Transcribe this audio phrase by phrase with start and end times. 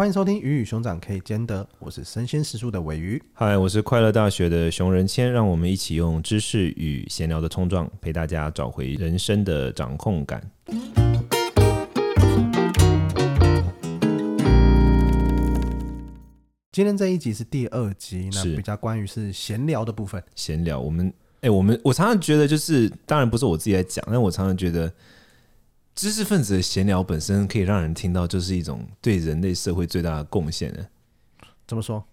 [0.00, 3.22] 欢迎收听《鱼与熊掌可以兼得》，我是生鲜食素的尾鱼。
[3.34, 10.42] 嗨，我是快乐大学的熊仁谦，让我们一起用知识与闲聊的冲撞，陪大家找回人生的掌控感。
[16.72, 20.24] 今天这一集是第二集，那比较关于是闲聊的部分。
[20.34, 24.90] 闲聊，我们哎、欸，我们我常常觉得，就是当然不是我自己在讲，但我常常觉得。
[25.94, 30.78] 知识分子的闲聊本身可以让人听到，就是一种对人类社会最大的贡献呢。
[31.66, 32.04] 怎么说？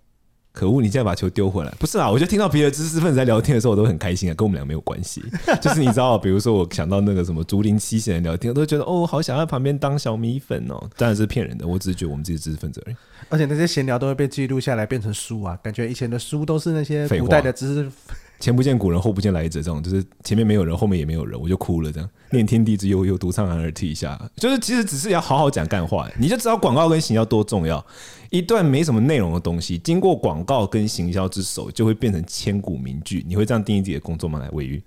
[0.52, 0.82] 可恶！
[0.82, 1.72] 你现在把球丢回来。
[1.80, 5.24] 不是啊，我就听到别的知识分子在聊天的时候，我都很开心啊，跟我们俩没有关系。
[5.62, 10.90] 就是你知道，比如说我想到那个什么竹林七贤的聊天，我都觉得哦，好想要在旁边当小米粉哦。
[10.98, 12.96] 当然是骗人的，我只是觉得我们自己知识分子而已。
[13.30, 15.56] 而且那些闲聊都会被记录下来，变成书啊。
[15.62, 17.92] 感觉以前的书都是那些古代的知识。
[18.40, 21.92] 前不见古人，后不见来者，这种就是前面没有人，后面也没有人，我就哭了。
[21.92, 24.20] 这样念天地之悠悠，独怆然而涕下。
[24.36, 27.84] 就是其实只是要好好讲干话，你就知道广告跟行销多重要。
[28.30, 33.24] 一段没什么内容的东西，经过广告跟行销之手，就会变成千古名句。
[33.26, 34.38] 你会这样定义自己的工作吗？
[34.38, 34.84] 来， 鮪鱼。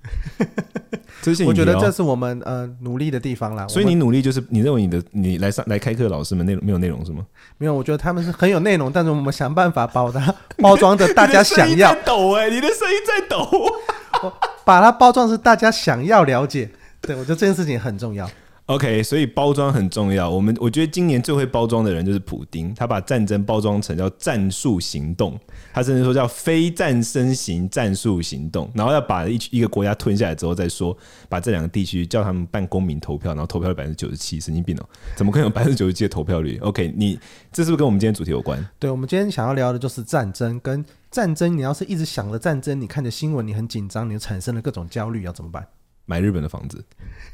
[1.23, 3.67] 这些我觉得这是我们呃努力的地方啦。
[3.67, 7.25] 所以你努力就是你认为你的你来上来开课的老师们内容没有内容是吗？
[7.57, 11.95] 没有，我觉得他们是很有内容，但是我们想办法把它包装的大家 想要。
[12.05, 13.40] 抖哎、欸，你的声音在抖。
[13.43, 14.33] 我
[14.65, 16.71] 把它包装是大家想要了解。
[17.01, 18.31] 对，我觉得这件事情很重要。
[18.67, 20.31] OK，所以包装很重要。
[20.31, 25.37] 我们我觉得今年最会包装的人就是普丁，他把战争包装成叫战术行动，
[25.73, 30.97] 他甚至说叫非战争型战术行动，然后要把一一个国家吞下来之后再说，
[31.29, 37.19] 把这两个地区叫他们办公民投票，然后投票率百分之九十七，神经病哦、喔，怎么可能有百分之九十七的投票率？OK，你
[37.51, 38.65] 这是不是跟我们今天主题有关？
[38.79, 45.67] 对，我们今天想要聊的就是战争，跟战争，你要是一直想着战争，你看着新闻你很紧张，你就产生了各种焦虑，要怎么办？
[46.07, 46.85] 买日本的房子。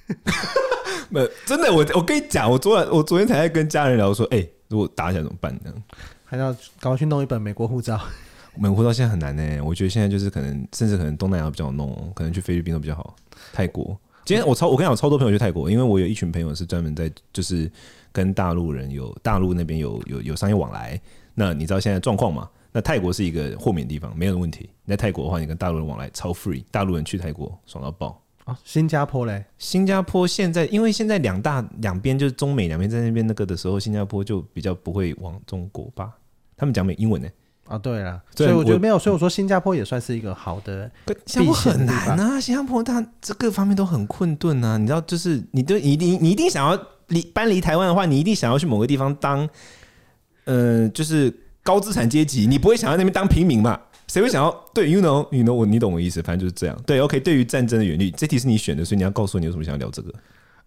[1.08, 5.72] 没真的，我我跟你讲，我昨晚我昨天才在跟家人聊说，哎、欸，如果打起来怎么办呢？
[6.24, 8.00] 还要赶快去弄一本美国护照。
[8.56, 13.14] 美国护照现在很难呢，我觉得现在就是可能，甚至可能东南亚比较好弄，可能去菲律宾都比较好。
[13.52, 17.70] 泰国，今天我超我跟你讲，超多朋友去泰国，因为我有一群朋友是专门在就是
[18.10, 21.00] 跟大陆人有大陆那边有有有商业往来。
[21.34, 22.48] 那你知道现在状况吗？
[22.76, 24.68] 那泰国是一个豁免地方，没有问题。
[24.84, 28.22] 你在泰国的话，你跟大陆人往来超 free，大陆人去泰国爽到爆。
[28.44, 29.42] 啊，新加坡嘞？
[29.56, 36.10] 新加坡现在因为现在两大两边就是中美两边在那边那个的时候，新加坡就比较不会往中国吧？
[36.54, 37.26] 他们讲美英文呢？
[37.66, 40.90] 啊，对了，所以我觉得没有，所以我说新加坡也算是一个好的。
[41.24, 44.76] 新加坡很难啊，新加坡它这各方面都很困顿啊。
[44.76, 49.48] 你知道，就是你都一定你一定想要离搬离台湾的话，你一定想要去某个地方当，
[50.44, 51.34] 呃，就是
[51.66, 53.78] 高资产阶级，你不会想要那边当平民嘛？
[54.06, 56.80] 谁会想要对？You know，You know，我你懂我意思，反正就是这样。
[56.86, 57.18] 对，OK。
[57.18, 60.14] 对于战争的原理，这题是你选的，所以你要告诉我你为什么想要聊这个。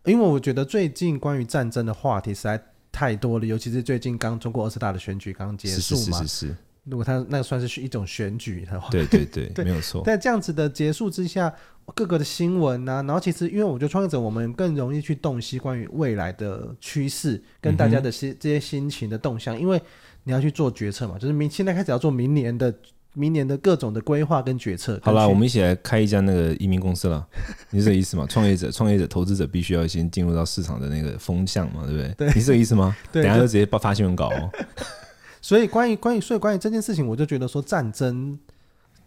[0.03, 2.61] 因为我觉得最近关于战争的话题实在
[2.91, 6.17] 太多了，尤其是最近刚中国二十大的选举刚结束嘛。
[6.19, 6.55] 是是是是。
[6.83, 10.03] 如果他那个算是一种选举的话，对对对，对 没有错。
[10.03, 11.53] 在这样子的结束之下，
[11.93, 19.79] 各个的新闻啊，然后其实因为我觉得创业者我们更容易去洞悉关于未来的趋势跟大家的心这些心情的动向，因为
[20.23, 22.73] 你要去做决策嘛，就是明现在开始要做明年的。
[23.15, 24.97] 明年的各种的规划跟决策。
[25.01, 27.27] 好啦，我们一起来开一家那个移民公司了。
[27.71, 28.25] 你是这个意思吗？
[28.29, 32.13] 创业者、创业者、投资者必须要先进入到市场的那个风向嘛，对不对？
[32.13, 32.95] 对，你是这个意思吗？
[33.11, 34.49] 对，等下就直接发发新闻稿哦。
[35.41, 38.37] 所以关于关于所以关于这件事情，我就觉得说战争。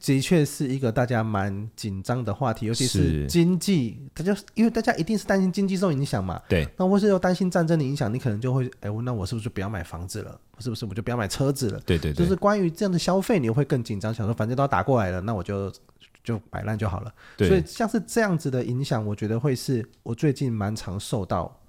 [0.05, 6.43] 的确是一个大家蛮紧张的话题，尤其是经济，大家因为大家一定是担心经济受影响嘛。
[6.49, 6.67] 对。
[6.77, 10.41] 那或是又担心战争的影响，你可能就会，哎，那我是不是就不要买房子了？
[10.59, 11.81] 是不是我就不要买车子了？
[11.87, 12.25] 对对对。
[12.25, 15.73] 就是关于这样的消费，你会更紧张，想说反正都要打过来了，那我就
[16.25, 17.15] 就摆烂就好了。
[17.37, 17.49] 对。
[17.49, 21.61] 所以像是这样子的影响，我觉得会是我最近蛮常受到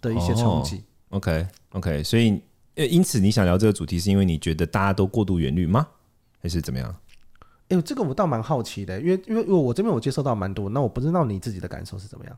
[0.00, 0.76] 的一些冲击。
[1.10, 2.40] 哦、OK OK，所以
[2.76, 5.86] 因此你想聊这个主题，是因为你觉得大家都过度远虑吗？
[6.40, 6.94] 还是怎么样？
[7.82, 12.36] 这个我倒蛮好奇的，因为因为我这边我接受到蛮多，那我不知道你自己的感受是怎么样？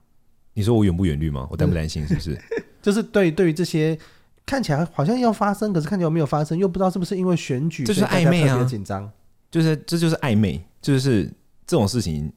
[0.55, 1.47] 你说我远不远虑吗？
[1.51, 2.07] 我担不担心？
[2.07, 2.39] 是不是？
[2.81, 3.99] 就是对对于这些
[4.45, 9.11] 看起来好像要发生，可是看起来又没有发生，又不知道是不是因为选举，这就是暧昧啊，紧张，
[9.51, 11.25] 就是这就是暧昧，就是
[11.67, 12.33] 这种事情，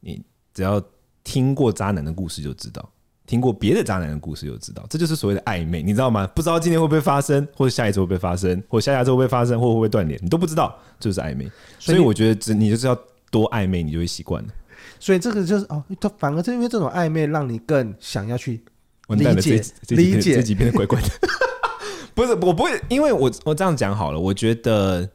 [0.00, 0.22] 你
[0.52, 0.82] 只要
[1.22, 2.90] 听过渣男的故事就知道。
[3.26, 6.26] 听过别的渣男的故事就知道，这就是所谓的暧昧，你知道吗？
[6.28, 11.50] 不知道今天会不会发生，或者下一周会不会发生，或者下下周会不会发生，或会不会断联，你都不知道，就是暧昧。
[11.80, 12.96] 所以我觉得，只你就是要
[13.30, 14.48] 多暧昧，你就会习惯了。
[15.00, 15.82] 所以这个就是哦，
[16.18, 18.62] 反而是因为这种暧昧，让你更想要去
[19.08, 20.36] 理解、理解。
[20.36, 21.08] 这几篇的怪怪的，
[22.14, 24.20] 不是我不会，因为我我这样讲好了。
[24.20, 25.08] 我觉得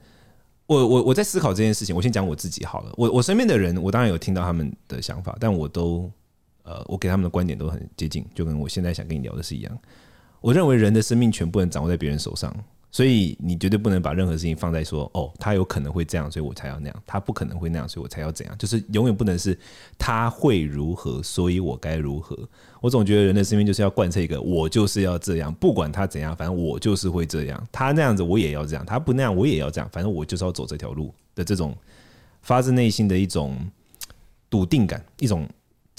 [0.67, 2.91] 我我我在思考这件事情，我先讲我自己好了。
[2.97, 6.11] 我我身边的人，我当然有听到他们的想法，但我都。
[6.71, 9.77] 呃，我给他们的观点都很接近，就跟我现在想跟你聊的是一样。
[10.39, 12.55] 我认为人的生命全不能掌握在别人手上，
[12.89, 18.57] 所以你绝对不能把任何事情放在说哦，他有可能会这样，所以我才要那样；他不可能会那样，所以我才要怎样。
[18.57, 19.57] 就是永远不能是
[19.97, 22.37] 他会如何，所以我该如何。
[22.79, 27.67] 我总觉得人的生命就是要贯彻一个，我就是要这样，不管他怎样，反正我就是会这样。
[27.71, 31.75] 他那样子我也要这样，他不那样我也要这样，反正我就是要走这条路的这种
[32.41, 33.55] 发自内心的一种
[34.49, 35.47] 笃定感，一种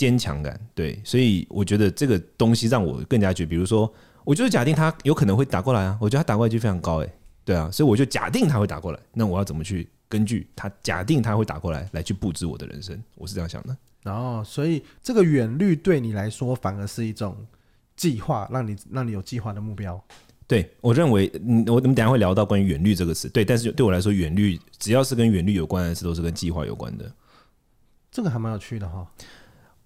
[0.03, 0.59] 坚强感。
[0.75, 3.93] 对，所以我觉得这个东西让我更加觉得，比如说。
[4.25, 7.13] 我就是假定他有可能会打过来啊，我觉得他打过来就非常高诶、欸，
[7.45, 12.97] 对啊，所以我就假定他会打过来，那我要怎么去根据他假定他会打过来来去布置我的人生？
[13.17, 13.77] 我是这样想的。
[14.05, 17.37] 然后、哦，所以这个远虑对你来说反而是一种
[17.97, 20.01] 计划，让你让你有计划的目标。
[20.47, 27.13] 对，我认为，嗯，我我们等下会聊到关于远虑这个词，对，但是对我来说，远虑只要是跟远虑有关的事，都是跟计划有关的。
[28.13, 29.05] 这个还蛮有趣的哈。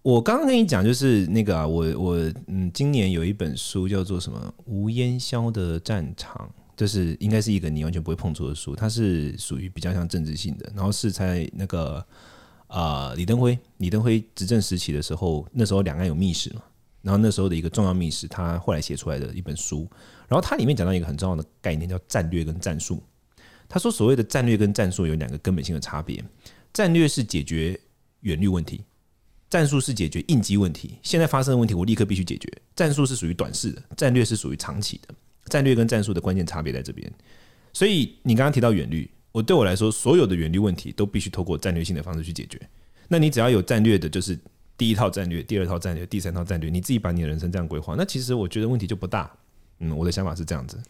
[0.07, 12.07] 我刚刚跟你讲，就是那个啊，我我嗯，今年有一本书叫做什么《无烟硝的战场》，就是应该是一个你完全不会碰触的书，它是属于比较像政治性的，然后是在那个
[12.69, 16.63] 啊、李登辉李登辉执政时期的时候，那时候两岸有密使嘛，
[17.03, 19.89] 然后那时候的一个重要密使，他后来写出来的一本书，
[20.29, 23.03] 然后它里面讲到一个很重要的概念，叫战略跟战术。
[23.69, 26.25] 他说，所谓的战略跟战术有两个根本性的差别，
[26.73, 27.77] 战略是解决
[28.21, 28.85] 远虑问题。
[29.49, 32.51] 战术是解决应急问题，现在发生的问题我立刻必须解决。
[32.75, 35.15] 战术是属于短视的，战略是属于长期的。
[35.47, 37.11] 战略跟战术的关键差别在这边。
[37.73, 42.61] 所以你刚刚提到远虑，我对我来说，所有的远虑问题都必须透过战略性的方式去解决。
[43.07, 44.37] 那你只要有战略的，就是
[44.77, 49.31] 第一套战略、第二套战略、第三套战略，你自己把你的人生这样规划，那其实我觉得问题就不大。
[49.79, 50.83] 嗯，我的想法是这样子。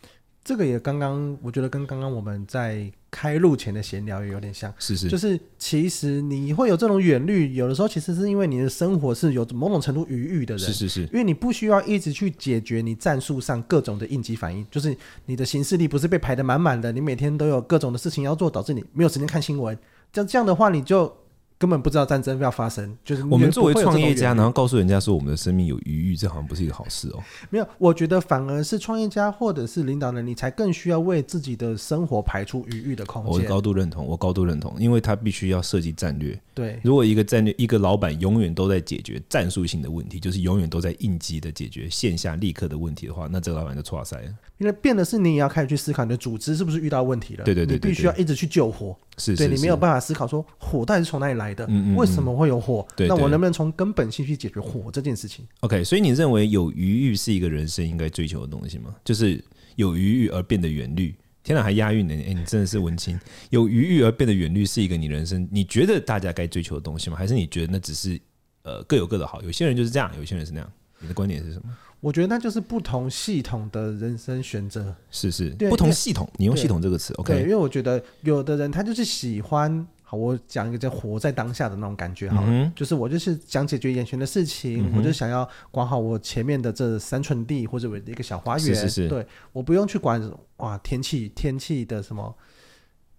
[0.46, 19.76] 这个也刚刚，我觉得跟刚刚我们在开录前的闲聊也有点像，是是，就是其实你会有这种远虑，有的时候其实是因为你的生活是有某种程度余裕的人，是是是，因为你不需要一直去解决你战术上各种的应急反应，就是你的行事力不是被排得满满的，你每天都有各种的事情要做，导致你没有时间看新闻，
[20.12, 21.12] 这这样的话你就。
[21.58, 27.22] 根本不知道战争要发生，就是我们作为创业家，然后告诉人家说我们的生命有余裕，这好像不是一个好事哦。
[27.48, 33.32] 没有，我觉得反而是创业家或者是领导人，你才更需要为自己的生活排出余裕的空间。
[33.32, 36.38] 我高度认同，我高度认同，因为他必须要设计战略。
[36.52, 44.28] 对，如果一个战略，一个老板永远都在解决战术性的问题，就是永远都在应急的解决线下立刻的问题的话，那这个老板就错塞了。
[44.58, 47.44] 因为变的是你也要开始去思考你的组织是不是遇到问题了。
[47.44, 48.96] 对对对，对，你必须要一直去救火。
[49.18, 52.86] 是，对你没有办法思考说火到底是从哪里来的，嗯嗯，为什么会有火？
[52.98, 58.94] 那我能不能从根本性去解决火这件事情？OK，所以你认为有余欲是一个人生应该追求的东西吗？
[59.04, 59.42] 就是
[59.76, 62.14] 有余欲而变得远虑，天哪，还押韵呢！
[62.14, 63.18] 哎，你真的是文青。
[63.50, 67.16] 有余欲而变得远虑是一个你人生你觉得大家该追求的东西吗？
[67.16, 68.20] 还是你觉得那只是
[68.62, 69.40] 呃各有各的好？
[69.42, 70.72] 有些人就是这样，有些人是那样。
[70.98, 71.76] 你的观点是什么？
[72.00, 76.28] 我觉得那就是不同系统的人生选择，是是，不同系统。
[76.36, 77.40] 你用“系统”这个词，OK？
[77.40, 90.22] 因为我觉得有的人他就是喜欢，好，我讲一个叫“活在当下”的那种感觉，好了，嗯、就是我就是想解决眼前的事情，嗯、我就想要管好我前面的这三寸地或者我的一个小花园，是是是，对，我不用去管
[90.58, 92.32] 哇天气天气的什么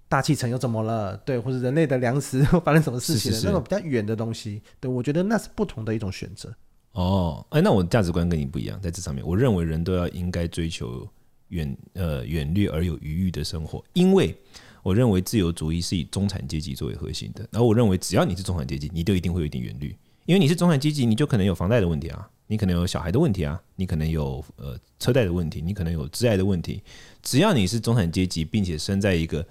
[0.07, 6.56] 大气层又怎么了，对，或者人类的粮食发生什么事情了，那种比较远的东西，对，我觉得那是不同的一种选择。
[6.94, 11.06] 哦，哎，那我的价值观跟你不一样，在这上面，我认为人都要应该追求
[11.50, 14.33] 远呃远虑而有余裕的生活，因为
[14.87, 19.94] 我认为自由主义是以中产阶级作为核心的，然后我认为只要你是中产阶级，你就一定会有一点远虑，
[20.25, 26.81] 因为你是中产阶级，你就可能有房贷的问题啊，你可能有小孩的问题啊，你可能有呃车贷的问题，你可能有挚爱的问题，
[27.21, 29.45] 只要你是中产阶级，并且生在一个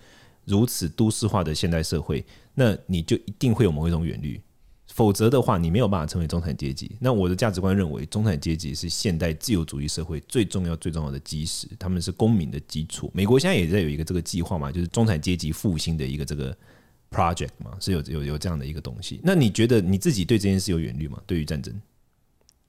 [0.47, 2.25] 如此都市化的现代社会，
[2.55, 4.41] 那你就一定会有某一种远虑。
[4.97, 6.97] 否则的话，你没有办法成为中产阶级。
[6.99, 13.11] 那我的价值观认为，中产阶级是现代自由主义社会最重要、最重要的基石，他们是公民的基础。
[13.13, 16.57] 美国现在也在有一个这个计划嘛，就是中产阶级复兴的一个这个
[17.11, 19.21] project 嘛，是有有有这样的一个东西。
[19.23, 21.21] 那你觉得你自己对这件事有远虑吗？
[21.27, 21.79] 对于战争？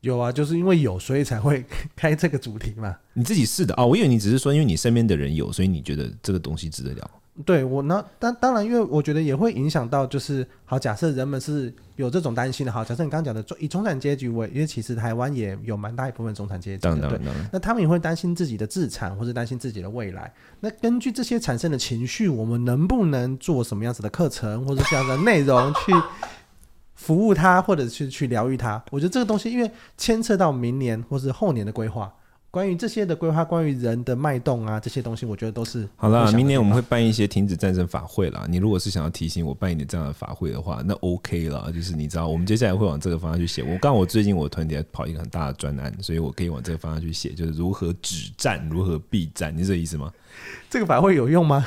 [0.02, 1.64] 有啊，就是因为有，所以才会
[1.96, 2.94] 开这个主题嘛。
[3.14, 7.17] 你自己是的啊、哦，我以为你只是说，因为你身边的人有，所以你觉得这个东西值得聊。
[7.46, 17.20] 对我那当当然，因为我觉得也会影响到，就是好，假设人们是有这种担心的，好，假设你刚刚讲的中以中产阶级为，因为其实台湾也有蛮大一部分中产阶级，对，
[17.52, 20.34] 那他们也会担心自己的资产或者担心自己的未来。
[20.60, 25.92] 那根据这些产生的情绪，我们能不能做什么样子的课程或者这样的内容去
[26.96, 28.84] 服务他，或者是去疗愈他？
[28.90, 32.12] 我觉得这个东西，因为牵扯到明年或是后年的规划。
[32.58, 36.32] 关于这些的规划，关于人的脉动啊，这些东西，我觉得都是好了。
[36.32, 38.48] 明年我们会办一些停止战争法会啦。
[38.50, 41.72] 你如果是想要提醒我办一点这样的法会的话，那 OK 了。
[41.72, 43.62] 就是你知道，我们接下来会往这个方向去写。
[43.62, 50.12] 我刚我最近我团体在跑一个很大的专案，所以我可以往这个方向去写，就是如何止战，如何避战，你是这个意思吗？
[50.68, 51.64] 这个法会有用吗？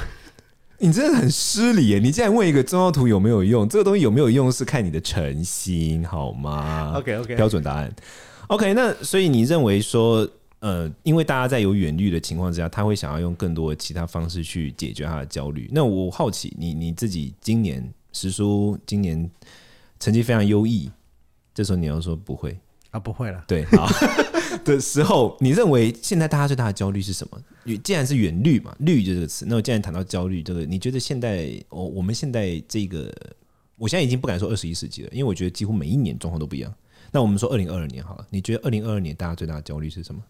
[0.78, 2.00] 你真的很失礼耶！
[2.00, 3.68] 你竟然问一个中央图有没有用？
[3.68, 7.94] 这个东西有没有用是看你的诚心，好吗？OK OK，标准答案。
[8.48, 10.28] OK，那所以你认为说，
[10.60, 15.68] 呃，因为大家在有远虑的情况之下，他会想要用更多的其他方式去解决他的焦虑。
[15.72, 19.30] 那我好奇，你你自己今年实书今年
[19.98, 20.90] 成绩非常优异，
[21.54, 22.56] 这时候你要说不会
[22.90, 23.00] 啊？
[23.00, 23.42] 不会了。
[23.48, 23.88] 对，好。
[24.64, 27.40] 的时候，你认为现在大家最大的焦虑是什么？
[27.82, 29.46] 既然是远虑嘛，虑就这个词。
[29.48, 33.10] 那我既然谈到焦虑，这个你觉得现在，我我们现在这个，
[33.76, 36.74] 我现在已经不敢说二十一世纪了，因为我觉得几乎每一年状况都不一样。
[37.12, 40.20] 那我们说二零二二年好了，你觉得二零二二年大家最大的焦虑是什么？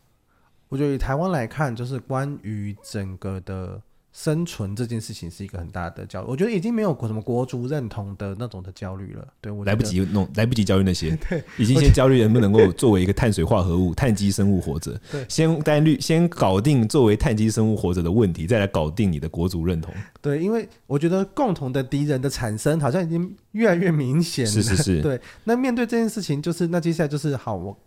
[0.71, 3.83] 我觉得以台湾来看，就是关于整个的。
[4.13, 9.25] 生存这件事情是一个很大的焦虑，我觉得已经没有什么国足认同的那种的焦虑了。
[9.41, 15.01] 对，我来不及弄，来不及焦虑那些， 对，已经先焦虑能不能够作为一个碳水化合物、碳基生物活着。
[15.13, 19.95] 对，先单虑，先搞定作为碳基生物活着的问题，再来搞定你的国足认同。
[20.21, 24.51] 对，因为我觉得共同的敌人的产生好像已经越来越明显了。
[24.51, 25.01] 是是是。
[25.03, 27.79] 对，那面对这件事情，就是那接下来就是好我。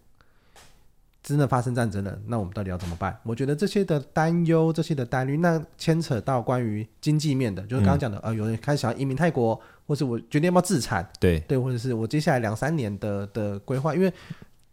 [1.24, 3.18] 真的发生战争了，那我们到底要怎么办？
[3.24, 14.12] 我觉得这些的担忧，这些的担虑，那牵扯到关于经济面的，就是刚刚讲的，嗯、呃，有人开始想要移民泰国，或是我决定要不要自产，对对，或者是我接下来两三年的的规划，因为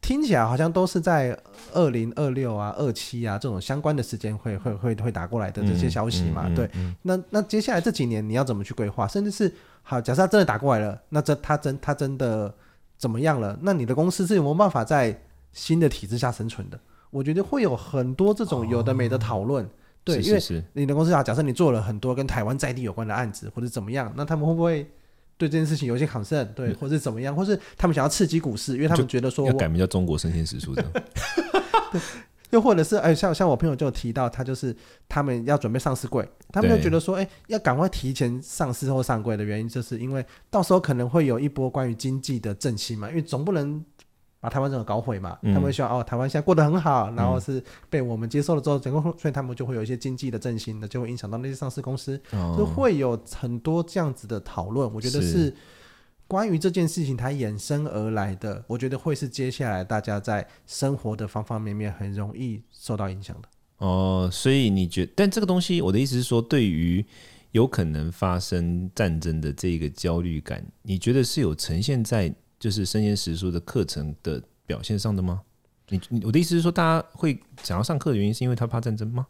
[0.00, 1.38] 听起来好像都是在
[1.73, 6.71] 二零二六啊、二七啊这种相关的时间会会会会打过来的这些消息嘛，嗯嗯嗯、对，
[7.02, 9.07] 那那接下来这几年你要怎么去规划？
[9.07, 9.54] 甚至是
[9.85, 12.52] 好，假设他真的打过来了，那这他真他真的
[12.99, 13.57] 怎么样了？
[13.62, 15.16] 那你的公司是有没有办法在？
[15.52, 16.78] 新的体制下生存的，
[17.11, 19.69] 我觉得会有很多这种有的没的讨论，哦、
[20.04, 24.88] 对，是是是，因为你的公司啊，假设你做了很多跟台湾在地有关的案子或者怎么样，那他们会不会
[25.37, 26.45] 对这件事情有一些 concern？
[26.54, 30.90] 对，或者怎么样，或是他们想要刺激股市，因为他们觉得说要改名叫中国生鲜时书这样，
[31.90, 32.00] 对，
[32.50, 34.75] 又或者是哎，像像我朋友就提到，他就是
[35.09, 43.85] 他们要准备上市柜，他们就觉得说，哎，要赶快提前上市或上柜的原因，就是因为到时候可能会有一波关于经济的振兴嘛，因为总不能。
[44.40, 54.90] 把台湾整个搞毁嘛，嗯、他们希望哦，台湾现在过得很好，然后是被我们接受了之后，整个所以他们就会有一些经济的振兴的，就会影响到那些上市公司，哦、就会有很多这样子的讨论。
[54.94, 55.54] 我觉得是
[56.26, 63.49] 关于这件事情它衍生而来的，我觉得会是接下来大家在生活的方方面面很容易受到影响的。
[63.78, 67.04] 哦，所以你觉得，但这个东西，我的意思是说，对于
[67.52, 72.35] 有可能发生战争的这个焦虑感，你觉得是有呈现在？
[72.60, 75.40] 就是生鲜时书的课程的表现上的吗？
[75.88, 79.26] 你你我的意思是说，大家会想要上课的原因是因为他怕战争吗？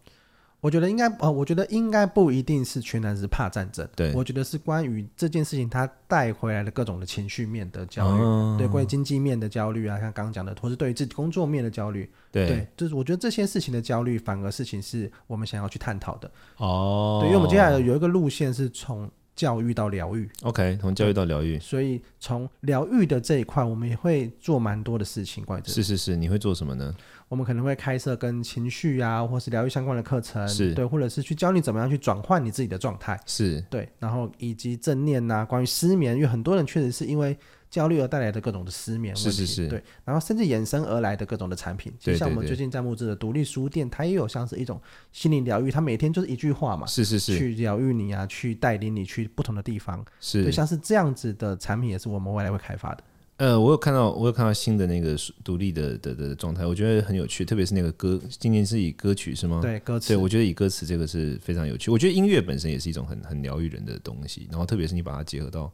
[0.61, 3.89] 我觉得应该呃，我觉得应该不一定是全然是怕战争。
[3.97, 12.11] 对，我觉得是关于这件事情他带回来的各种的情绪面的焦虑，哦、对，关于经济面的焦虑啊，像刚刚讲的，或是对于自己工作面的焦虑。
[12.31, 16.31] 对，对，就是我觉得这些事情的焦虑，反而事情是我们想要去探讨的。
[16.59, 19.11] 哦，对，因为我们接下来有一个路线是从。
[19.41, 25.43] 教育到疗愈，OK，从教育到疗愈，所以从疗愈的这一块，我们也会做蛮多的事情。
[25.47, 26.95] 关于这，是是是，你会做什么呢？
[27.27, 37.35] 我们可能会开设跟情绪啊，或是疗愈相关的课程，是对，或者是去教你怎么样去转换你自己的状态，是对，然后以及正念啊，关于失眠，因为很多人确实是因为。
[37.71, 44.81] 焦虑而带来的各种的失眠问题，是是是，对，然后甚至衍生而来的各种的产品，就像我们最近在募资的独立书店，它也有像是一种
[45.13, 53.05] 心灵疗愈，它每天就是一句话嘛，是是是，去疗愈你啊，去带领你去不同的地方，是，对，像是这样子的产品也是我们未来会开发的。
[53.37, 59.61] 呃，我有看到，我有看到新的那个独立的的的状态，我觉得很有趣，特别是那个歌，今年是以歌曲是吗？
[59.63, 65.73] 对，歌词，对，我觉得以歌词这个是非常有趣，我觉得音乐本身也是一种很很疗愈人的东西，然后特别是你把它结合到。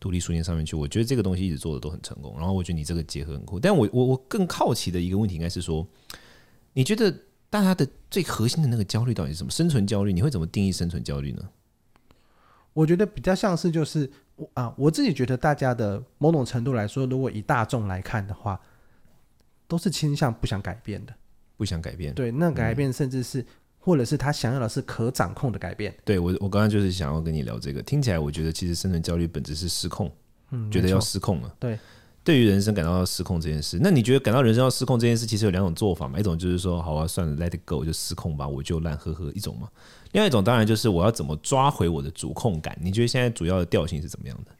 [0.00, 2.34] 独立书店上面去，我觉得这个东西一直做的都很成功。
[2.38, 5.86] 然后我觉得你这个结合很酷，但我我我更好奇的一个问题应该是说，
[6.72, 7.14] 你觉得
[7.50, 9.50] 大家的最核心的那个焦虑到底是什么？
[9.50, 11.48] 生存焦虑，你会怎么定义生存焦虑呢？
[12.72, 18.58] 我觉得比较像是就是我啊，我自己觉得大家的某种程度来说，如果以大众来看的话，
[19.68, 21.14] 都是倾向不想改变的，
[21.58, 22.14] 不想改变。
[22.14, 23.44] 对，那改变甚至是。
[23.80, 25.90] 嗯或者是他想要的是可掌控的改变。
[26.04, 27.80] 对，我，我刚刚就是想要跟你聊这个。
[27.80, 30.12] 听起来，我觉得其实生存焦虑本质是失控，
[30.50, 31.50] 嗯，觉得要失控了。
[31.58, 31.78] 对，
[32.22, 36.20] 对于人生感到要失控这件事，那你觉得感到人生要失控这件事，其实有两种做法嘛？
[36.20, 39.66] 一种就是说，好啊，算了，let it go，就失控吧，我就烂呵呵一种嘛。
[40.12, 42.76] 另外一种当然就是我要怎么抓回我的主控感。
[42.82, 44.52] 你觉得现在主要的调性是怎么样的？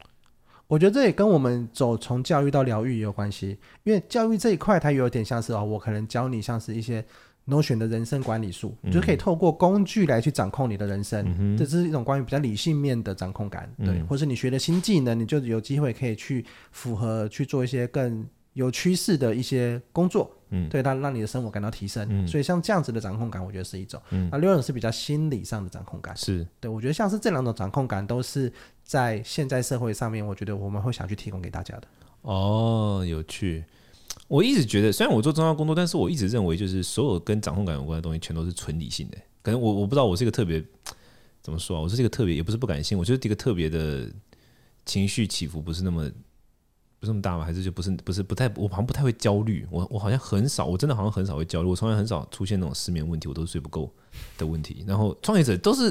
[0.66, 7.04] 我觉得这也跟我们走从教育到疗愈也有关系，因为教育这一块它有点像是哦，我可能教你像是一些。
[7.50, 11.24] Notion 的人生管理术，你就可以透过工具来去掌控你的人生。
[11.38, 20.30] 嗯、这是一种关于比较理性面的掌控感，对，嗯、或是你学的新技能，你就有机会可以去符合去做一些更有趋势的一些工作。
[20.52, 22.04] 嗯，对，它让你的生活感到提升。
[22.10, 24.00] 嗯，所以像这样子的掌控感，我觉得是一种。
[24.10, 26.16] 嗯，那另外一种是比较心理上的掌控感。
[26.16, 28.52] 是，对，我觉得像是这两种掌控感，都是
[28.82, 31.84] 在现在社会上面，我觉得我们会想去提供给大家的。
[32.22, 33.64] 哦，有趣。
[34.30, 39.18] 我一直觉得，虽然我做重要工作，但是我一直认为，就是所有跟掌控感有关的东西，全都是纯理性的。
[39.42, 40.64] 可能我我不知道，我是一个特别
[41.42, 41.82] 怎么说啊？
[41.82, 44.08] 我是一个特别，也不是不感性，我觉得一个特别的
[44.86, 46.08] 情绪起伏不是那么。
[47.00, 47.46] 不是那么大吗？
[47.46, 48.46] 还是就不是不是不太？
[48.56, 49.66] 我好像不太会焦虑。
[49.70, 51.68] 我我好像很少，我真的好像很少会焦虑。
[51.70, 53.90] 我从来很少出现那种失眠问题，我都是睡不够
[54.36, 54.84] 的问题。
[54.86, 55.90] 然后创业者都是，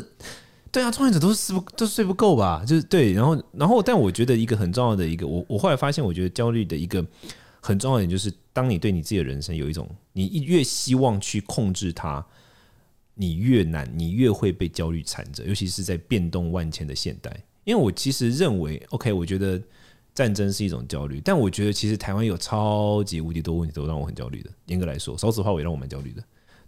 [0.72, 2.64] 对啊，创业者都是睡不都睡不够吧？
[2.64, 3.12] 就是对。
[3.14, 7.04] 然后然后，但我觉得一个很重要的一个，我我后来发现，我觉得焦虑的一个
[7.62, 12.26] 很重要的点就是，当你对你自己的人生有一种，你越希望去控制它，
[13.16, 15.44] 你越难，你越会被焦虑缠着。
[15.46, 19.62] 尤其是在变动万千的现代，因为我其实认为，OK，我觉得。
[20.12, 24.50] 战争是一种焦虑，但我觉得其实台湾有超级无敌多问题都让我很焦虑的。
[24.66, 26.22] 严格来说，少子化也让我蛮焦虑的。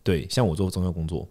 [0.04, 1.28] 对，像我做宗教工作，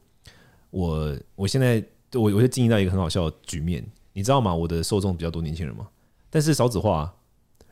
[0.68, 4.54] 我我现在我我就经历到一个很好笑的局面，你知道吗？
[4.54, 5.88] 我的受众比较多年轻人嘛，
[6.28, 7.10] 但是少子化，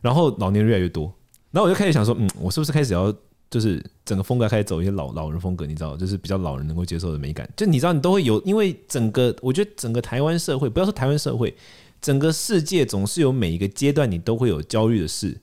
[0.00, 1.12] 然后老年人越来越多，
[1.50, 3.12] 然后我就开始想说，嗯，我是不是开始要
[3.50, 5.64] 就是整个风格开始走一些老老人风格？
[5.66, 7.48] 你知道，就是比较老人能够接受的美感。
[7.56, 11.54] 就你知道，你都会有，因为整个我觉得整个台湾社会，不要说台湾社会。
[12.00, 15.36] 整个世界总是有每一个阶段，你都会有焦虑的事。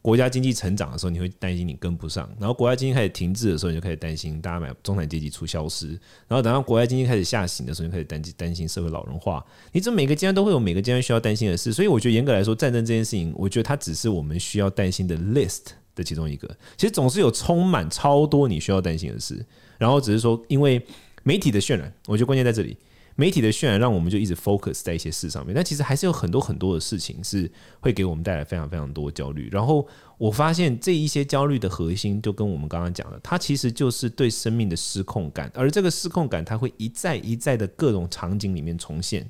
[0.00, 5.88] 国家经济成长的时候，你会担心你跟不上；然后国家经济开始停滞的时候，你就开始担心大家买中产阶级出消失；
[6.28, 9.44] 然后等到国家经济开始下行的时候，你就开始担心担心社会老龄化。
[9.72, 11.72] 你这每个阶段都会有每个阶段需要担心的事。
[11.72, 15.62] 所以我觉得严格来说，战争这件事情，我觉得它只是我们需要担心的 list
[15.94, 16.48] 的其中一个。
[16.76, 19.44] 其实总是有充满超多你需要担心的事，
[19.78, 20.80] 然后只是说因为
[21.24, 22.76] 媒体的渲染，我觉得关键在这里。
[23.20, 29.48] 媒体的渲染让我们就一直 focus 在一些事上面，但其实还是有很多很多的事情是会给我们带来非常非常多焦虑。
[29.50, 29.84] 然后
[30.18, 39.28] 我发现这一些焦虑的核心，就跟我们刚刚讲的，它其实就是对生命的失控感，而这个失控感，它会一再一再的各种场景里面重现。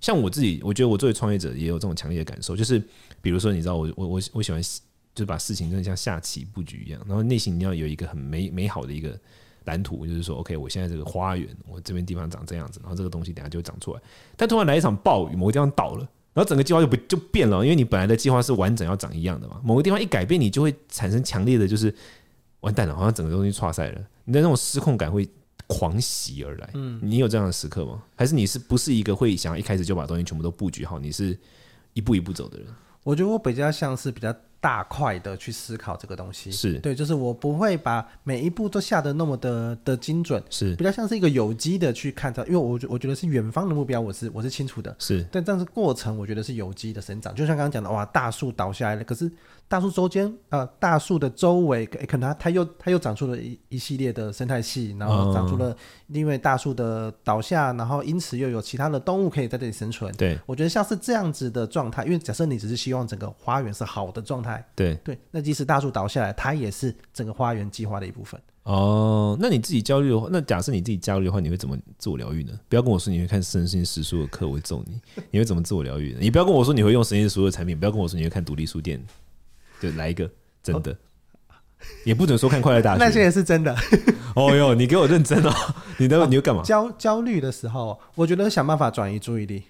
[0.00, 2.82] 像我自己，我觉得我作为创业者也有这种强烈的感受，就是
[3.20, 4.62] 比如说，你知道我我我我喜欢
[5.14, 9.20] 就是把事情真的像下棋布局一样，然后内心你要有一个很美美好的一个。
[9.64, 14.00] 蓝图就是说，OK，我现在这个花园，我这边地方长这样子，然后这个东西等下就会长出来。
[14.36, 19.60] 但突然来一场暴雨，某个地方倒了，然后整个计划就不就变了，因为你本来的计划是完整要长一样的嘛。
[19.62, 21.94] 某个地方一改变，你就会产生强烈的，就是
[22.60, 24.00] 完蛋了，好像整个东西错赛了。
[24.24, 25.28] 你的那种失控感会
[25.66, 26.70] 狂袭而来。
[26.74, 28.02] 嗯，你有这样的时刻吗？
[28.16, 30.98] 还是你是不是一个会想要一开始就把东西全部都布局好？
[30.98, 31.38] 你是
[31.92, 32.66] 一步一步走的人？
[33.02, 34.34] 我觉得我比较像是比较。
[34.60, 36.78] 大块的去思考这个东西，是。
[36.80, 40.76] 对，就是我不会把每一步都下的那么的的精准，是。
[40.76, 49.30] 比较像是一个有机的去看到，因为我我觉得是远方的目标，我是我是清楚的，是，但但是过程我觉得是有机的生长，就像刚刚讲的，哇，大树倒下来了，可是。
[49.70, 55.72] 大树周间，呃，大树的周围，可能它它又它又长出了一一系列的生态系，然后长出了
[56.08, 60.12] 因为大树的倒下，然后因此又有其他的动物可以在这里生存。
[60.16, 68.40] 对，我觉得像是这样子的状态，因为假设你只是希望整个花园是好的状态，对对，那即使大树倒下来，它也是整个花园计划的一部分。
[68.62, 72.52] 哦，那你自己焦虑的话，那假设你自己焦虑的话，你会怎么自我疗愈呢？
[72.68, 75.00] 不要跟我说你会看身心时书的课，我会揍你。
[75.30, 76.18] 你会怎么自我疗愈呢？
[76.20, 79.02] 你不要跟我说你会用神心实书的产品，不要跟我说你会看独立书店，
[79.80, 80.30] 对，来一个。
[80.62, 80.94] 真的，
[82.04, 83.74] 也不准说看快乐大学， 那些也是真的。
[84.36, 85.50] 哦哟，你给我认真哦！
[85.98, 86.62] 你的你会干嘛？
[86.62, 89.64] 焦焦虑的时候，我觉得想办法转移注意力。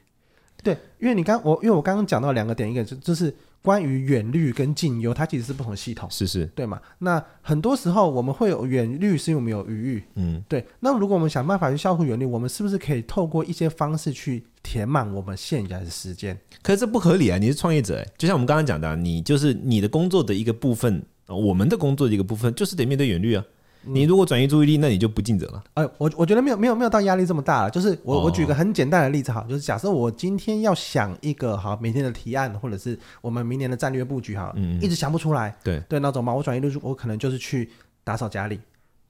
[0.63, 3.35] 对，因为你刚我，因为我刚刚讲到两个点，一个就就是。
[3.63, 6.81] 关于远虑跟近忧，它其实是不同系统，是是，对嘛？
[7.01, 10.67] 那很多时候我们会有远虑，是因为我们有余裕，嗯，对。
[10.81, 16.35] 那如果我们想办法去消除远虑，我们是不是可以透过一些方式去填满我们现在的时间？
[16.63, 17.37] 可是这不合理啊！
[17.37, 23.45] 你是创业者，哎，就像我们刚刚讲的，你就是你的工作的一个部分，我们的工作的一个部分，就是得面对远虑啊。
[23.83, 25.63] 你如果转移注意力，那你就不尽责了。
[25.75, 27.71] 哎、呃，我我觉得没有没有没有到压力这么大了。
[27.71, 35.57] 就是我我举个很简单的例子哈，就是假设我今天要想一个好明天的提案，或者是我们明年的战略布局哈，嗯，一直想不出来。
[35.65, 37.71] 对对，那种嘛，我转移注意力，我可能就是去
[38.05, 38.61] 打扫家里，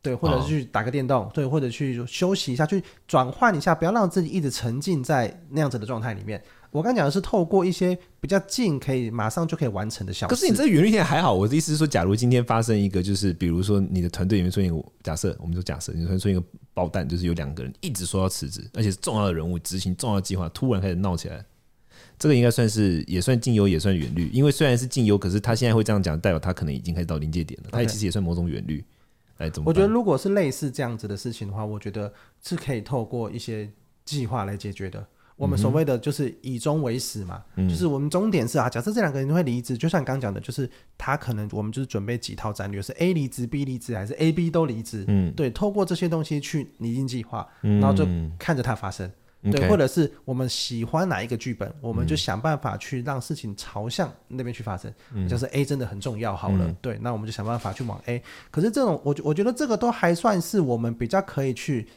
[0.03, 6.43] 对，或者是去打个电动，对，或者去休息一下，去转换一下，不要让自己一直沉浸在那样子的状态里面。
[6.71, 10.35] 我刚讲的是透过一些比较近，可以马上就可以完成的小事。
[10.35, 21.45] 可是你这个远虑点还好，我的意思是说，假如今天发生一个，就是比如说你的团队里面出现一个假设，我们说假设你团队出现一个爆弹，就是有两个人一直说要辞职，而且是重要的人物执行重要计划，突然开始闹起来，
[22.19, 24.29] 这个应该算是也算近忧，也算远虑。
[24.33, 28.85] 因为虽然是近忧，可是他现在会这样讲，代表他可能已经开始到临界点了，他也其实也算某种远虑。
[29.39, 29.69] 来怎么？
[29.69, 32.13] 我觉得如果是类似这样子的事情的话，我觉得
[32.45, 33.69] 是可以透过一些
[34.05, 35.05] 计划来解决的。
[35.41, 45.03] 我们所谓的就是以终为始嘛，嗯、就是我们终点是啊，假设这两个人会离职，就像刚讲的，就是他可能我们就是准备几套战略，是 A 离职、B 离职还是 A、B 都离职？
[45.09, 48.07] 嗯，对，透过这些东西去拟定计划，然后就
[48.39, 58.23] 看着它发生，嗯、对，或者是我们喜欢哪一个剧本，我们就想办法去让事情朝向那边去发生，嗯、就是 A 真的很重要，好了，嗯、对，那我们就想办法去往 A。
[58.51, 61.89] 可是这种我我觉得这个都还算是我们比较可以去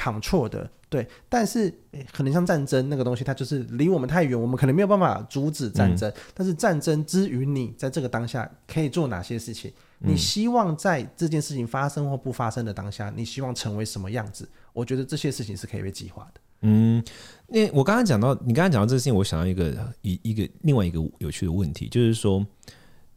[0.00, 0.70] control 的。
[0.88, 1.72] 对，但是
[2.10, 6.10] 可能像战争那个东西，它就是离我们太远，我们可能没有办法阻止战争。
[6.10, 9.70] 嗯、但是战争之于你在这个当下可以做哪些事情？
[10.00, 14.48] 嗯、你希望在这件事情发生或不发生的当下，你希望成为什么样子？
[14.72, 16.40] 我觉得这些事情是可以被计划的。
[16.62, 17.00] 嗯，
[17.46, 22.44] 那我刚刚讲到，你刚刚讲到这个事情，我想到一个一一个另外一个有趣的问题，就是说，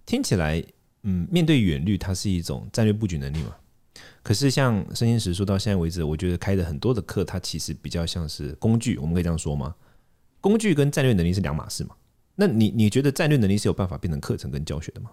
[0.05, 0.63] 听起来，
[1.01, 3.55] 嗯，面对远虑，它是一种战略布局能力嘛？
[4.23, 9.75] 可是，像生鲜时书到现在为止，我觉得开的很多的课，它其实比较像是工具，我们可以这样说吗？
[10.39, 11.93] 工具跟战略能力是两码事嘛？
[12.35, 15.11] 那你你觉得战略能力是有办法变成课程跟教学的吗？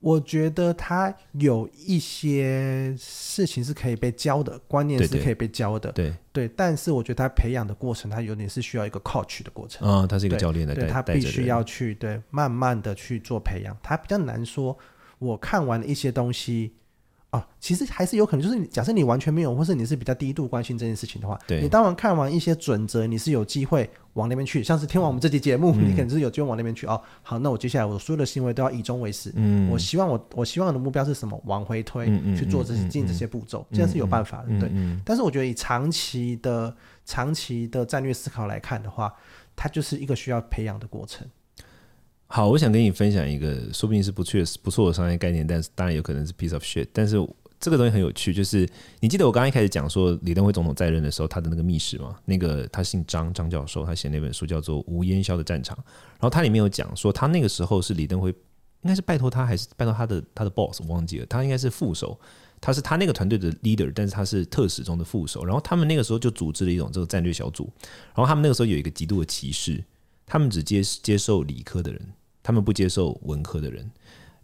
[0.00, 6.54] 我觉得它有一些事情是可以被教的，观念是可以被教的，对对，对。
[6.56, 14.76] 但是我觉得它培养的过程，它有点是需要一个 coach 的过程啊，他是一个教练的，对，他必须要去对慢慢的去做培养，他比较难说。
[15.18, 16.72] 我看完了一些东西。
[17.32, 24.62] 哦，其实还是有可能，就是假设你完全没有，或是你是比较低度关心这件事情的话，对你当然看完一些准则，你是有机会往那边去。
[24.62, 26.86] 像是听完我们这期节目，嗯、你可能是有机会往那边去。
[26.86, 29.32] 哦，好，那我接下来我所有的行为都要以终为始。
[29.34, 31.40] 嗯，我希望我我希望的目标是什么？
[31.46, 34.48] 往回推，嗯、去做这些进这些步骤，这样是有办法的。
[34.60, 39.10] 对，嗯、但是我觉得以长期的长期的战略思考来看的话，
[39.56, 41.26] 它就是一个需要培养的过程。
[42.34, 46.88] 好，我想跟你分享一个，说不定是不确不错的商业概念，但是当然有可能是 piece of shit。
[46.90, 47.16] 但是
[47.60, 48.66] 这个东西很有趣，就是
[49.00, 62.18] 你记得我刚刚一开始讲说李登辉总统在任的时候，他的那个秘书嘛，那个他姓张，张教授，他写那本书叫做《无烟硝的战场》，然后他里面有讲说，他那个时候是李登辉，应该是拜托他，还是拜托他的他的 boss，我忘记了，他应该是副手，
[62.62, 67.70] 他是他那个团队的 leader，但是他是特使中的副手，然后他们那个时候就组织了一种这个战略小组，
[68.14, 69.84] 然后他们那个时候有一个极度的歧视，
[70.24, 72.00] 他们只接接受理科的人。
[72.42, 73.90] 他们不接受文科的人，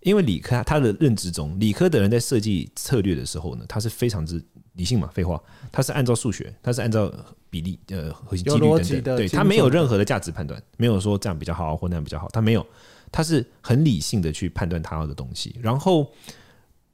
[0.01, 4.43] 因为理科他的认知中，理科的人在设计策略的时候呢，他是非常之
[4.75, 7.13] 理性嘛，废话，他是按照数学，他是按照
[7.51, 12.67] 比例呃核心几率等等，对，他没有任何的价值判断，没有说这样比较好或那样比较好，他没有，
[13.11, 16.11] 他是很理性的去判断他要的东西，然后。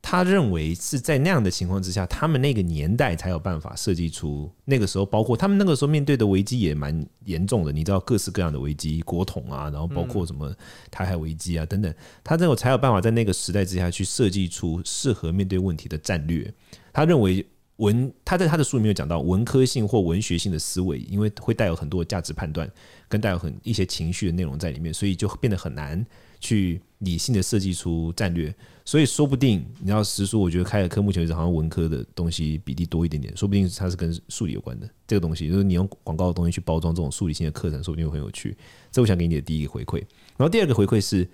[0.06, 7.72] 他认为是在那样的情况之下，他们那个年代才有办法设计出那个时候，包括他们那个时候面对的危机也蛮严重的。
[7.72, 10.54] 你知道各式各样的危机，国统啊，然后包括什么
[10.90, 16.52] 台海危机啊等等，他认为才有办法在那个时代之下去设计出适合面对问题的战略。
[16.92, 17.42] 他认为
[17.76, 22.70] 文他在他的书里面有讲到文科性或文学性的思维，因为会带有很多价值判断
[23.08, 26.04] 跟带有很一些情绪的内容在里面，所以就变得很难
[26.40, 28.54] 去理性的设计出战略。
[28.86, 38.54] 所以说不定你要实说，我觉得开的科目前为止好像文科的东西比例多一点点，说不定它是跟数理有关的这个东西，就是你用广告的东西去包装这种数理性的课程，说不定会很有趣。
[38.92, 40.00] 这我想给你的第一个回馈。
[40.36, 41.26] 然后第二个回馈是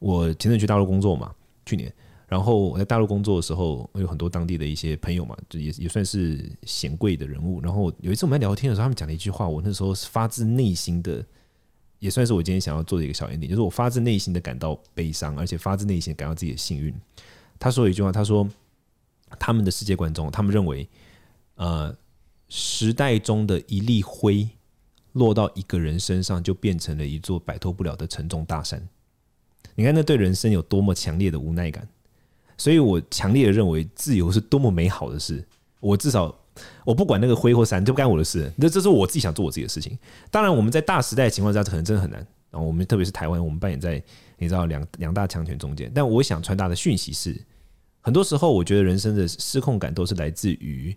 [0.00, 1.32] 我前阵去大陆工作嘛，
[1.64, 1.92] 去年，
[2.26, 7.60] 然后我在大陆工作的时候，有很多当地的一些朋友嘛，就也也算是显贵的人物。
[7.60, 11.24] 然后有一次我们在聊天的时候，他们讲了一句话，我那时候是发自内心的。
[11.98, 16.94] 也算是我今天想要做的一个小 ending，就是我发自内心的感到悲伤，而且发自内心感到自己的幸运。
[17.58, 18.48] 他说了一句话，他说
[19.38, 20.88] 他们的世界观中，他们认为，
[21.54, 21.96] 呃，
[22.48, 24.48] 时代中的一粒灰
[25.12, 28.86] 落到一个人身上，就变成了一座摆脱不了的沉重大山。
[29.74, 31.88] 你看，那对人生有多么强烈的无奈感。
[32.58, 35.46] 所以我强烈的认为，自由是多么美好的事。
[35.80, 36.34] 我至少。
[36.84, 38.52] 我不管那个灰或山，就不干我的事。
[38.56, 39.98] 那这是我自己想做我自己的事情。
[40.30, 42.18] 当然，我们在大时代的情况下，可能真的很难。
[42.50, 44.02] 然后我们特别是台湾，我们扮演在
[44.38, 45.90] 你知道两两大强权中间。
[45.94, 47.38] 但我想传达的讯息是，
[48.00, 50.96] 很多时候我觉得人生的失控感都是来自于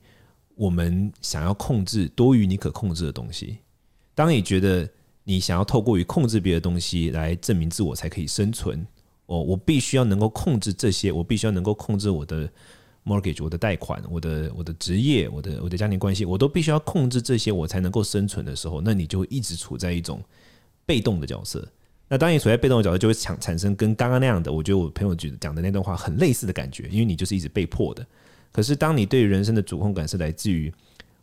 [0.55, 3.57] 我们想要控制多于你可控制的东西。
[4.15, 4.87] 当你觉得
[5.23, 8.85] 你想要透过于控制别的东西来证明自我才可以生存，
[9.25, 12.49] 哦，我必须要能够控制这些，我必须要能够控制我的。
[13.05, 20.21] mortgage，我的贷款，我的我的职业，我的我的家庭关系，我都必须要控制这些，我才能够生存的时候，那你就会一直处在一种
[20.85, 21.67] 被动的角色。
[22.07, 28.05] 那当你处在被动的角色，就会产产生跟刚刚那样的，我觉得我朋友讲讲的那段话很类似的感觉，因为你就是一直被迫的。
[28.51, 30.73] 可是当你对人生的主控感是来自于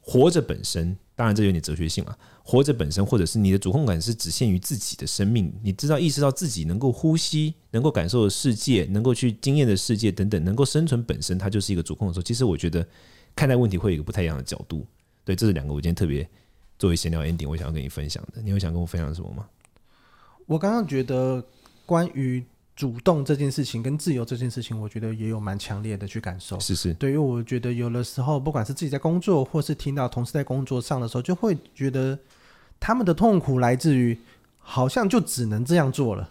[0.00, 2.16] 活着本身，当然这有点哲学性啊。
[2.44, 12.22] 活着本身，或者是你的主控感是只限于自己的生命，你知道意识到自己能够呼吸、能够感受的世界、能够去经验的世界等等，能够生存本身，它就是一个主控的时候。
[12.22, 12.86] 其实我觉得
[13.34, 14.86] 看待问题会有一个不太一样的角度。
[15.24, 16.28] 对，这是两个我今天特别
[16.78, 18.40] 作为闲聊 ending，我想要跟你分享的。
[18.40, 19.48] 你有想跟我分享什么吗？
[20.46, 21.44] 我刚刚觉得
[21.84, 22.44] 关于
[22.76, 26.60] 主动这件事情跟自由这件事情，我觉得也有蛮强烈的去感受。
[26.60, 32.18] 是是，对，因为我觉得有的时候，不管是自己在工作，或是听到同事在工作上的时候，就会觉得
[32.78, 34.18] 他们的痛苦来自于
[34.58, 36.28] 好像就只能这样做了。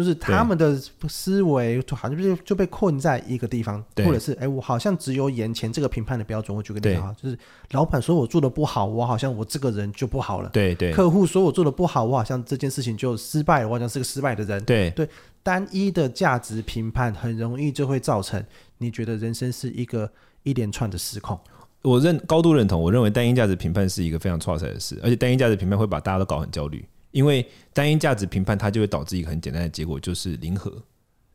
[0.00, 6.56] 就是他们的思维就好像就就被困在一个地方，或者是哎，我好像只有眼前这个评判的标准。
[6.56, 7.38] 我举个例子啊，就是
[7.72, 10.48] 老板说我做的不好，我好像我这个人就不好了。
[10.54, 10.90] 对对。
[10.90, 14.64] 客户说我做的不好，我好像这件事情就失败了，我好像是个失败的人。
[14.64, 15.06] 对对，
[15.42, 18.42] 单一的价值评判很容易就会造成
[18.78, 20.10] 你觉得人生是一个
[20.44, 21.38] 一连串的失控。
[21.82, 26.82] 我认高度认同，我认为单一价值评判是一个非常挫赛的事，而且单一价值评判会把大家都搞很焦虑。
[27.10, 30.72] 因为单一价值评判，它就会导致一个很简单的结果，就是零和。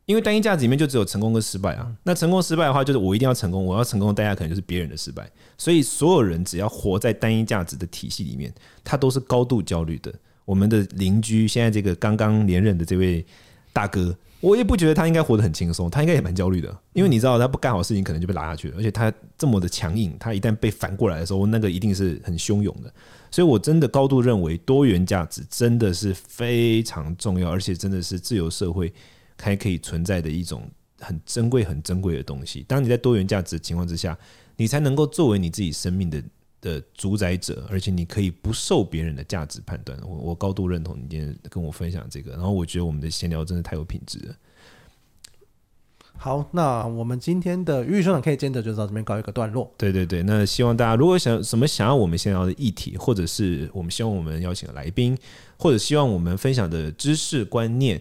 [0.06, 1.92] 因为单一价值里面就只有成功跟失败啊。
[2.04, 5.28] 那成功失败的话，就是我一定要成功，我要成功的代价可能就是别人的失败。
[5.58, 10.14] 所以所有人只要活在单一价值的体系里面，他都是高度焦虑的。
[10.44, 13.26] 我们的邻居现在这个刚刚连任的这位
[13.72, 14.16] 大哥。
[14.40, 22.92] 我也不觉得他应该活得很轻松，他应该也蛮焦虑的，因为你知道他不干好事情，可能就被拉下去了，而且他这么的强硬，他一旦被反过来的时候，那个一定是很汹涌的。
[23.30, 28.92] 所以我真的高度认为多元价值真的是非常重要，而且真的是自由社会
[29.40, 30.68] 还可以存在的一种
[31.00, 32.64] 很珍贵、很珍贵的东西。
[32.68, 34.16] 当你在多元价值的情况之下，
[34.56, 36.22] 你才能够作为你自己生命的。
[36.66, 39.96] 的主宰者，而且你可以不受别人的价值判断。
[40.02, 44.34] 我我高度认同你今天跟我分享这个，然后我觉得我们的闲聊真的太有品质了。
[46.18, 49.70] 好，那我们今天的鱼与熊掌可以兼得就到这边告一个段落。
[49.76, 55.16] 对对对，那希望大家如果想什么想要我们闲聊的议题，或者是我们希望我们邀请的来宾，
[55.58, 58.00] 或者希望我们分享的知识观念，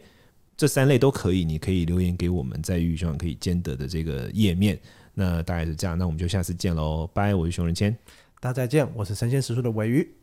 [0.57, 4.79] 这三类都可以，你可以留言给我们在鱼与熊掌可以兼得的这个页面。
[5.13, 7.35] 那大概是这样，那我们就下次见喽，拜！
[7.35, 7.95] 我是熊仁谦。
[8.39, 10.15] 大家再见我是神仙食宿的尾鱼。